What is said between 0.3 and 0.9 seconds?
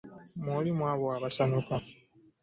Mwoli mu